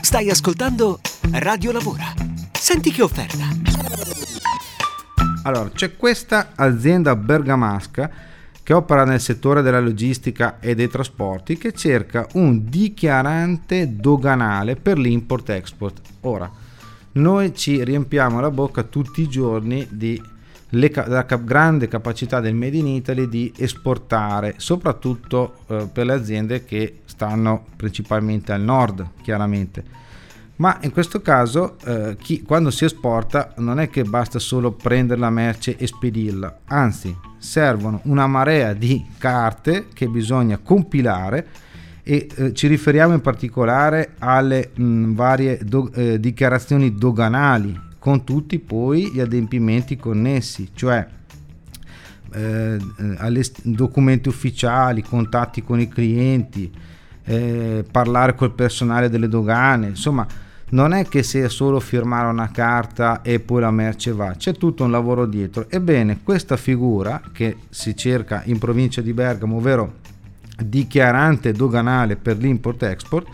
Stai 0.00 0.30
ascoltando 0.30 1.00
Radio 1.32 1.70
Lavora. 1.70 2.14
Senti 2.50 2.90
che 2.90 3.02
offerta. 3.02 3.46
Allora, 5.42 5.68
c'è 5.68 5.96
questa 5.96 6.52
azienda 6.54 7.14
bergamasca 7.14 8.10
che 8.62 8.72
opera 8.72 9.04
nel 9.04 9.20
settore 9.20 9.60
della 9.60 9.80
logistica 9.80 10.60
e 10.60 10.74
dei 10.74 10.88
trasporti 10.88 11.58
che 11.58 11.72
cerca 11.72 12.26
un 12.34 12.70
dichiarante 12.70 13.96
doganale 13.96 14.76
per 14.76 14.96
l'import-export. 14.96 16.00
Ora, 16.22 16.50
noi 17.12 17.54
ci 17.54 17.84
riempiamo 17.84 18.40
la 18.40 18.50
bocca 18.50 18.82
tutti 18.82 19.20
i 19.20 19.28
giorni 19.28 19.86
di 19.90 20.18
le, 20.70 20.92
la 21.06 21.22
grande 21.22 21.88
capacità 21.88 22.40
del 22.40 22.54
Made 22.54 22.76
in 22.76 22.86
Italy 22.86 23.28
di 23.28 23.52
esportare, 23.56 24.54
soprattutto 24.58 25.58
eh, 25.66 25.88
per 25.90 26.06
le 26.06 26.12
aziende 26.12 26.64
che 26.64 27.00
stanno 27.04 27.64
principalmente 27.76 28.52
al 28.52 28.60
nord, 28.60 29.06
chiaramente. 29.22 30.06
Ma 30.56 30.76
in 30.82 30.90
questo 30.90 31.22
caso, 31.22 31.76
eh, 31.84 32.16
chi, 32.20 32.42
quando 32.42 32.70
si 32.70 32.84
esporta, 32.84 33.54
non 33.58 33.78
è 33.78 33.88
che 33.88 34.02
basta 34.02 34.40
solo 34.40 34.72
prendere 34.72 35.20
la 35.20 35.30
merce 35.30 35.76
e 35.76 35.86
spedirla, 35.86 36.60
anzi, 36.66 37.16
servono 37.38 38.00
una 38.04 38.26
marea 38.26 38.72
di 38.72 39.06
carte 39.18 39.86
che 39.94 40.08
bisogna 40.08 40.58
compilare 40.58 41.46
e 42.02 42.26
eh, 42.34 42.54
ci 42.54 42.66
riferiamo 42.66 43.14
in 43.14 43.20
particolare 43.20 44.14
alle 44.18 44.70
mh, 44.74 45.12
varie 45.12 45.60
do, 45.62 45.90
eh, 45.92 46.18
dichiarazioni 46.18 46.92
doganali 46.94 47.86
con 47.98 48.24
tutti 48.24 48.58
poi 48.58 49.10
gli 49.12 49.20
adempimenti 49.20 49.96
connessi, 49.96 50.70
cioè 50.74 51.06
eh, 52.34 52.78
documenti 53.62 54.28
ufficiali, 54.28 55.02
contatti 55.02 55.62
con 55.62 55.80
i 55.80 55.88
clienti, 55.88 56.70
eh, 57.24 57.84
parlare 57.90 58.34
col 58.34 58.52
personale 58.52 59.08
delle 59.08 59.28
dogane, 59.28 59.88
insomma 59.88 60.26
non 60.70 60.92
è 60.92 61.06
che 61.06 61.22
sia 61.22 61.48
solo 61.48 61.80
firmare 61.80 62.28
una 62.28 62.50
carta 62.50 63.22
e 63.22 63.40
poi 63.40 63.62
la 63.62 63.70
merce 63.70 64.12
va, 64.12 64.32
c'è 64.32 64.52
tutto 64.52 64.84
un 64.84 64.90
lavoro 64.90 65.24
dietro. 65.24 65.66
Ebbene, 65.68 66.20
questa 66.22 66.56
figura 66.56 67.22
che 67.32 67.56
si 67.70 67.96
cerca 67.96 68.42
in 68.44 68.58
provincia 68.58 69.00
di 69.00 69.14
Bergamo, 69.14 69.56
ovvero 69.56 69.94
dichiarante 70.62 71.52
doganale 71.52 72.16
per 72.16 72.36
l'import-export, 72.36 73.26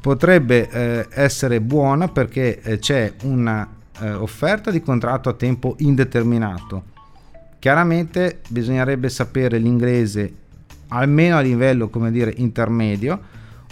potrebbe 0.00 0.68
eh, 0.68 1.06
essere 1.10 1.60
buona 1.60 2.08
perché 2.08 2.60
eh, 2.60 2.78
c'è 2.78 3.12
un'offerta 3.22 4.70
eh, 4.70 4.72
di 4.72 4.80
contratto 4.80 5.28
a 5.28 5.34
tempo 5.34 5.74
indeterminato. 5.78 6.96
Chiaramente 7.58 8.40
bisognerebbe 8.48 9.08
sapere 9.08 9.58
l'inglese 9.58 10.32
almeno 10.88 11.36
a 11.36 11.40
livello 11.40 11.88
come 11.88 12.10
dire 12.10 12.32
intermedio, 12.36 13.20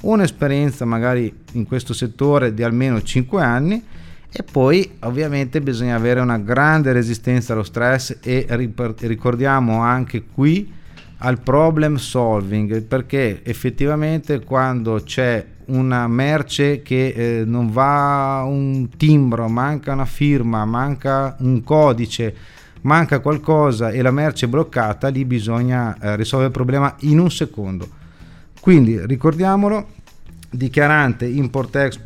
un'esperienza 0.03 0.85
magari 0.85 1.35
in 1.53 1.67
questo 1.67 1.95
settore 1.95 2.53
di 2.53 2.63
almeno 2.63 3.01
5 3.01 3.43
anni 3.43 3.83
e 4.31 4.43
poi 4.43 4.97
ovviamente 5.01 5.61
bisogna 5.63 5.95
avere 5.95 6.21
una 6.21 6.39
grande 6.39 6.93
resistenza 6.93 7.53
allo 7.53 7.63
stress 7.63 8.19
e 8.23 8.47
ricordiamo 9.01 9.81
anche 9.81 10.25
qui 10.25 10.71
al 11.19 11.41
problem 11.41 11.97
solving 11.97 12.83
perché 12.83 13.43
effettivamente 13.43 14.45
quando 14.45 15.01
c'è 15.03 15.45
una 15.67 16.07
merce 16.07 16.83
che 16.83 17.09
eh, 17.09 17.45
non 17.45 17.71
va 17.71 18.45
un 18.47 18.89
timbro, 18.97 19.49
manca 19.49 19.93
una 19.93 20.05
firma, 20.05 20.65
manca 20.65 21.37
un 21.41 21.63
codice, 21.65 22.35
manca 22.83 23.21
qualcosa 23.21 23.91
e 23.91 24.03
la 24.03 24.11
merce 24.11 24.47
è 24.47 24.49
bloccata, 24.49 25.09
lì 25.09 25.25
bisogna 25.25 25.97
eh, 25.99 26.17
risolvere 26.17 26.51
il 26.51 26.57
problema 26.57 26.95
in 27.01 27.19
un 27.19 27.31
secondo. 27.31 27.89
Quindi 28.61 29.05
ricordiamolo, 29.05 29.89
dichiarante, 30.51 31.33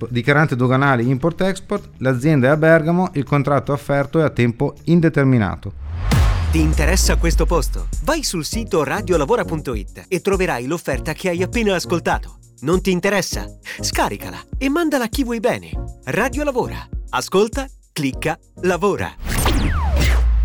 dichiarante 0.09 0.57
doganale 0.57 1.03
import-export, 1.03 1.91
l'azienda 1.99 2.49
è 2.49 2.51
a 2.51 2.57
Bergamo, 2.57 3.11
il 3.15 3.25
contratto 3.25 3.73
offerto 3.73 4.21
è 4.21 4.23
a 4.23 4.31
tempo 4.31 4.75
indeterminato. 4.85 6.20
Ti 6.51 6.59
interessa 6.59 7.17
questo 7.17 7.47
posto? 7.47 7.87
Vai 8.03 8.25
sul 8.25 8.45
sito 8.45 8.83
radiolavora.it 8.83 10.07
e 10.09 10.21
troverai 10.21 10.67
l'offerta 10.67 11.13
che 11.13 11.29
hai 11.29 11.45
appena 11.45 11.77
ascoltato. 11.77 12.39
Non 12.63 12.81
ti 12.81 12.91
interessa? 12.91 13.47
Scaricala 13.81 14.41
e 14.59 14.69
mandala 14.69 15.05
a 15.05 15.07
chi 15.07 15.23
vuoi 15.23 15.39
bene. 15.39 15.71
Radio 16.07 16.43
Lavora. 16.43 16.85
Ascolta, 17.11 17.69
clicca, 17.93 18.37
lavora. 18.63 19.15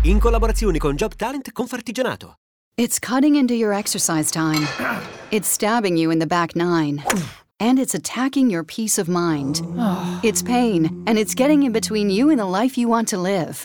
In 0.02 0.20
collaborazione 0.20 0.78
con 0.78 0.94
Job 0.94 1.16
Talent 1.16 1.50
Confartigianato. 1.50 2.34
It's 2.80 3.00
cutting 3.00 3.34
into 3.34 3.54
your 3.54 3.72
exercise 3.72 4.30
time. 4.30 4.64
It's 5.30 5.50
stabbing 5.50 5.96
you 5.96 6.12
in 6.12 6.20
the 6.20 6.26
back 6.26 6.54
nine. 6.54 7.02
And 7.58 7.80
it's 7.80 7.94
attacking 7.94 8.48
your 8.48 8.62
peace 8.64 9.00
of 9.00 9.08
mind. 9.08 9.60
It's 10.22 10.40
pain, 10.40 11.02
and 11.06 11.18
it's 11.18 11.34
getting 11.34 11.64
in 11.64 11.72
between 11.72 12.10
you 12.10 12.30
and 12.30 12.38
the 12.38 12.44
life 12.44 12.78
you 12.78 12.86
want 12.86 13.08
to 13.08 13.18
live. 13.18 13.64